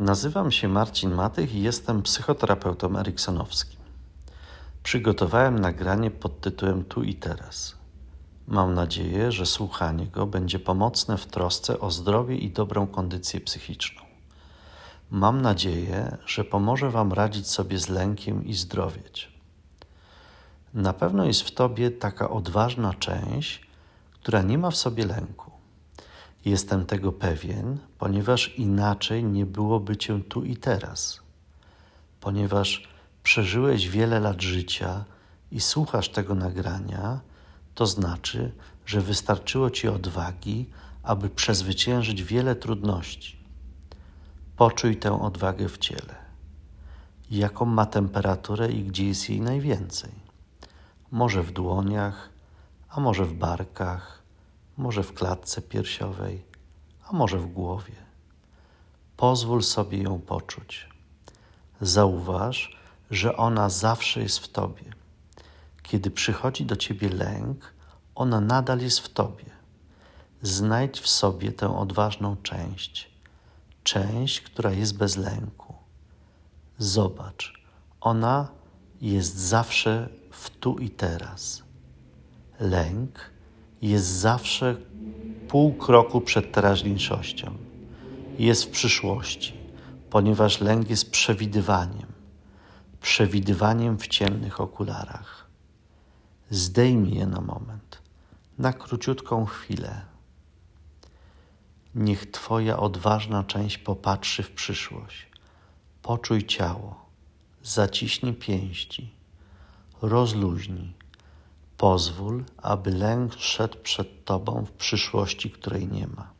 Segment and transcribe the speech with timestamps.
[0.00, 3.80] Nazywam się Marcin Matych i jestem psychoterapeutą eriksonowskim.
[4.82, 7.76] Przygotowałem nagranie pod tytułem Tu i teraz.
[8.46, 14.02] Mam nadzieję, że słuchanie go będzie pomocne w trosce o zdrowie i dobrą kondycję psychiczną.
[15.10, 19.32] Mam nadzieję, że pomoże Wam radzić sobie z lękiem i zdrowieć.
[20.74, 23.66] Na pewno jest w Tobie taka odważna część,
[24.12, 25.49] która nie ma w sobie lęku.
[26.44, 31.20] Jestem tego pewien, ponieważ inaczej nie byłoby cię tu i teraz.
[32.20, 32.88] Ponieważ
[33.22, 35.04] przeżyłeś wiele lat życia
[35.52, 37.20] i słuchasz tego nagrania,
[37.74, 38.52] to znaczy,
[38.86, 40.66] że wystarczyło ci odwagi,
[41.02, 43.36] aby przezwyciężyć wiele trudności.
[44.56, 46.14] Poczuj tę odwagę w ciele.
[47.30, 50.10] Jaką ma temperaturę i gdzie jest jej najwięcej?
[51.10, 52.28] Może w dłoniach,
[52.88, 54.19] a może w barkach
[54.80, 56.44] może w klatce piersiowej,
[57.08, 57.94] a może w głowie.
[59.16, 60.88] Pozwól sobie ją poczuć.
[61.80, 62.76] Zauważ,
[63.10, 64.84] że ona zawsze jest w tobie.
[65.82, 67.74] Kiedy przychodzi do ciebie lęk,
[68.14, 69.44] ona nadal jest w tobie.
[70.42, 73.10] Znajdź w sobie tę odważną część,
[73.84, 75.74] część, która jest bez lęku.
[76.78, 77.64] Zobacz,
[78.00, 78.48] ona
[79.00, 81.62] jest zawsze w tu i teraz.
[82.60, 83.29] Lęk
[83.82, 84.76] jest zawsze
[85.48, 87.56] pół kroku przed teraźniejszością.
[88.38, 89.54] Jest w przyszłości,
[90.10, 92.06] ponieważ lęk jest przewidywaniem,
[93.00, 95.46] przewidywaniem w ciemnych okularach.
[96.50, 98.02] Zdejmij je na moment,
[98.58, 100.00] na króciutką chwilę.
[101.94, 105.26] Niech Twoja odważna część popatrzy w przyszłość.
[106.02, 107.04] Poczuj ciało,
[107.62, 109.10] zaciśnij pięści,
[110.02, 110.92] rozluźnij
[111.80, 116.32] Pozwól, aby lęk szedł przed Tobą w przyszłości, której nie ma.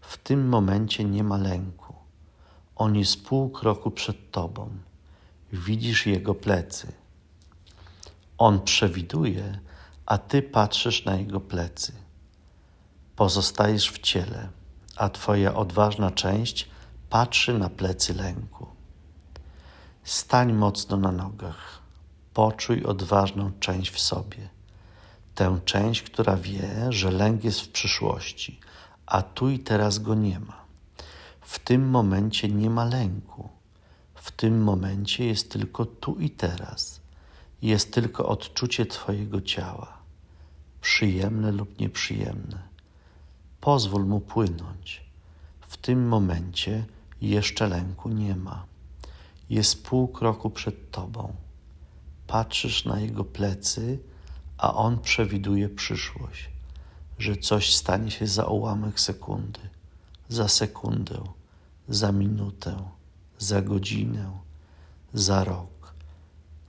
[0.00, 1.94] W tym momencie nie ma lęku.
[2.76, 4.70] On jest pół kroku przed Tobą.
[5.52, 6.92] Widzisz Jego plecy.
[8.38, 9.60] On przewiduje,
[10.06, 11.92] a Ty patrzysz na Jego plecy.
[13.16, 14.48] Pozostajesz w ciele,
[14.96, 16.68] a Twoja odważna część
[17.10, 18.66] patrzy na plecy lęku.
[20.04, 21.81] Stań mocno na nogach
[22.34, 24.48] Poczuj odważną część w sobie.
[25.34, 28.60] Tę część, która wie, że lęk jest w przyszłości,
[29.06, 30.64] a tu i teraz go nie ma.
[31.40, 33.48] W tym momencie nie ma lęku.
[34.14, 37.00] W tym momencie jest tylko tu i teraz.
[37.62, 39.98] Jest tylko odczucie Twojego ciała,
[40.80, 42.62] przyjemne lub nieprzyjemne.
[43.60, 45.04] Pozwól mu płynąć.
[45.60, 46.84] W tym momencie
[47.20, 48.64] jeszcze lęku nie ma.
[49.50, 51.34] Jest pół kroku przed Tobą
[52.32, 53.98] patrzysz na jego plecy,
[54.58, 56.50] a on przewiduje przyszłość,
[57.18, 59.60] że coś stanie się za ułamek sekundy,
[60.28, 61.22] za sekundę,
[61.88, 62.82] za minutę,
[63.38, 64.30] za godzinę,
[65.14, 65.94] za rok.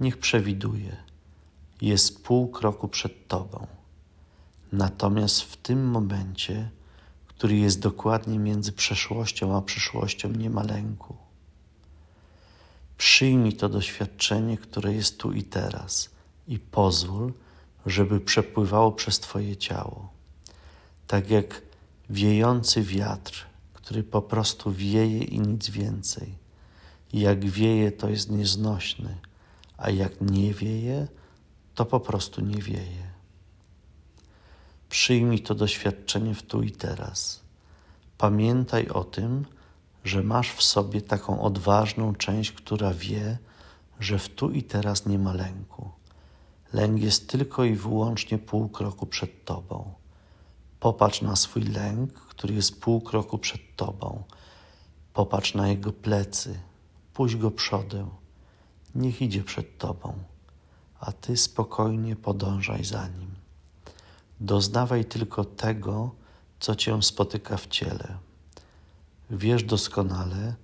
[0.00, 0.96] Niech przewiduje,
[1.80, 3.66] jest pół kroku przed tobą.
[4.72, 6.70] Natomiast w tym momencie,
[7.26, 11.27] który jest dokładnie między przeszłością a przyszłością, nie ma lęku
[12.98, 16.10] Przyjmij to doświadczenie, które jest tu i teraz
[16.48, 17.32] i pozwól,
[17.86, 20.12] żeby przepływało przez Twoje ciało.
[21.06, 21.62] Tak jak
[22.10, 26.34] wiejący wiatr, który po prostu wieje i nic więcej.
[27.12, 29.16] Jak wieje, to jest nieznośny,
[29.76, 31.08] a jak nie wieje,
[31.74, 33.08] to po prostu nie wieje.
[34.88, 37.40] Przyjmij to doświadczenie w tu i teraz.
[38.18, 39.44] Pamiętaj o tym,
[40.04, 43.38] że masz w sobie taką odważną część, która wie,
[44.00, 45.90] że w tu i teraz nie ma lęku.
[46.72, 49.92] Lęk jest tylko i wyłącznie pół kroku przed tobą.
[50.80, 54.22] Popatrz na swój lęk, który jest pół kroku przed tobą.
[55.14, 56.60] Popatrz na jego plecy,
[57.14, 58.10] puść go przodem.
[58.94, 60.14] Niech idzie przed tobą,
[61.00, 63.34] a ty spokojnie podążaj za nim.
[64.40, 66.10] Doznawaj tylko tego,
[66.60, 68.27] co cię spotyka w ciele
[69.30, 70.54] Wiesz doskonale,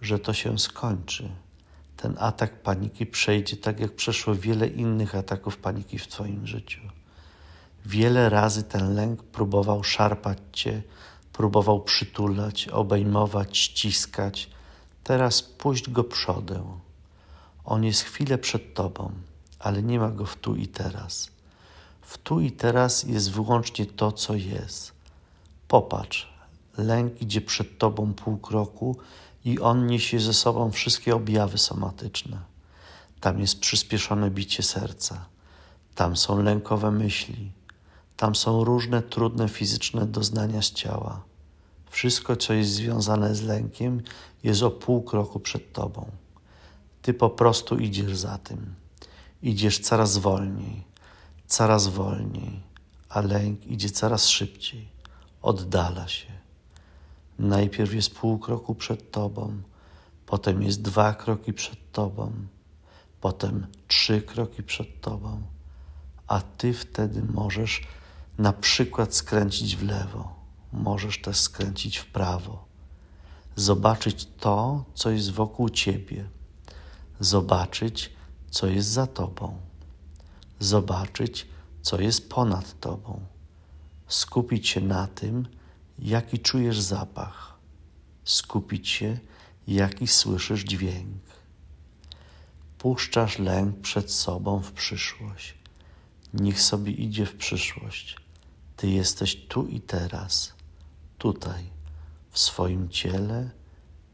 [0.00, 1.30] że to się skończy.
[1.96, 6.80] Ten atak paniki przejdzie tak, jak przeszło wiele innych ataków paniki w Twoim życiu.
[7.86, 10.82] Wiele razy ten lęk próbował szarpać Cię,
[11.32, 14.50] próbował przytulać, obejmować, ściskać.
[15.04, 16.64] Teraz puść go przodę.
[17.64, 19.12] On jest chwilę przed Tobą,
[19.58, 21.30] ale nie ma go w tu i teraz.
[22.00, 24.92] W tu i teraz jest wyłącznie to, co jest.
[25.68, 26.33] Popatrz,
[26.78, 28.96] Lęk idzie przed tobą pół kroku
[29.44, 32.38] i on niesie ze sobą wszystkie objawy somatyczne.
[33.20, 35.26] Tam jest przyspieszone bicie serca,
[35.94, 37.52] tam są lękowe myśli,
[38.16, 41.22] tam są różne trudne fizyczne doznania z ciała.
[41.90, 44.02] Wszystko, co jest związane z lękiem,
[44.42, 46.10] jest o pół kroku przed tobą.
[47.02, 48.74] Ty po prostu idziesz za tym.
[49.42, 50.84] Idziesz coraz wolniej,
[51.46, 52.60] coraz wolniej,
[53.08, 54.88] a lęk idzie coraz szybciej,
[55.42, 56.43] oddala się.
[57.38, 59.62] Najpierw jest pół kroku przed tobą,
[60.26, 62.32] potem jest dwa kroki przed tobą,
[63.20, 65.42] potem trzy kroki przed tobą,
[66.26, 67.82] a ty wtedy możesz
[68.38, 70.34] na przykład skręcić w lewo,
[70.72, 72.64] możesz też skręcić w prawo,
[73.56, 76.28] zobaczyć to, co jest wokół ciebie,
[77.20, 78.12] zobaczyć,
[78.50, 79.56] co jest za tobą,
[80.60, 81.46] zobaczyć,
[81.82, 83.20] co jest ponad tobą,
[84.08, 85.46] skupić się na tym,
[85.98, 87.58] jaki czujesz zapach,
[88.24, 89.18] skupić się,
[89.66, 91.22] jaki słyszysz dźwięk.
[92.78, 95.54] Puszczasz lęk przed sobą w przyszłość.
[96.34, 98.16] Niech sobie idzie w przyszłość.
[98.76, 100.54] Ty jesteś tu i teraz,
[101.18, 101.64] tutaj,
[102.30, 103.50] w swoim ciele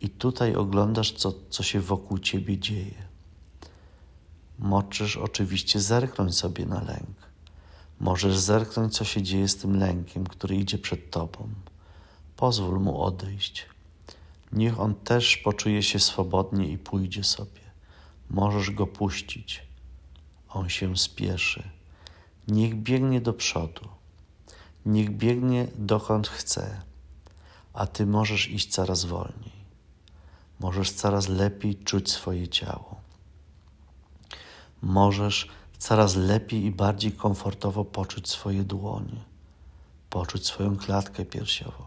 [0.00, 3.12] i tutaj oglądasz, co, co się wokół ciebie dzieje.
[4.58, 7.31] Możesz oczywiście zerknąć sobie na lęk.
[8.02, 11.48] Możesz zerknąć, co się dzieje z tym lękiem, który idzie przed tobą.
[12.36, 13.66] Pozwól mu odejść.
[14.52, 17.60] Niech on też poczuje się swobodnie i pójdzie sobie.
[18.30, 19.62] Możesz go puścić.
[20.48, 21.62] On się spieszy.
[22.48, 23.88] Niech biegnie do przodu.
[24.86, 26.80] Niech biegnie dokąd chce,
[27.72, 29.62] a ty możesz iść coraz wolniej.
[30.60, 33.00] Możesz coraz lepiej czuć swoje ciało.
[34.82, 35.48] Możesz
[35.82, 39.20] coraz lepiej i bardziej komfortowo poczuć swoje dłonie,
[40.10, 41.84] poczuć swoją klatkę piersiową,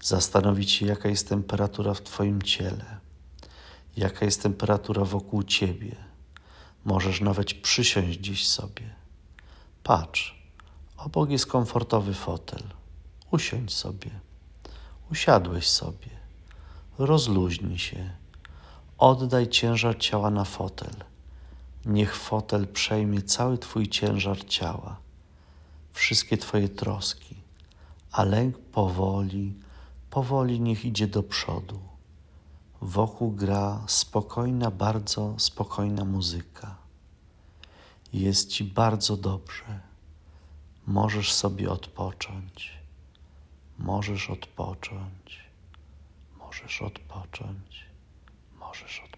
[0.00, 2.98] zastanowić się, jaka jest temperatura w Twoim ciele,
[3.96, 5.96] jaka jest temperatura wokół Ciebie.
[6.84, 8.94] Możesz nawet przysiąść gdzieś sobie.
[9.82, 10.44] Patrz,
[10.96, 12.62] obok jest komfortowy fotel.
[13.30, 14.10] Usiądź sobie.
[15.10, 16.10] Usiadłeś sobie.
[16.98, 18.10] Rozluźnij się.
[18.98, 20.94] Oddaj ciężar ciała na fotel
[21.86, 24.96] Niech fotel przejmie cały Twój ciężar ciała,
[25.92, 27.36] wszystkie Twoje troski,
[28.12, 29.54] a lęk powoli,
[30.10, 31.80] powoli niech idzie do przodu.
[32.80, 36.76] Wokół gra spokojna, bardzo spokojna muzyka.
[38.12, 39.80] Jest Ci bardzo dobrze.
[40.86, 42.72] Możesz sobie odpocząć.
[43.78, 45.44] Możesz odpocząć.
[46.38, 47.86] Możesz odpocząć.
[48.60, 49.13] Możesz odpocząć.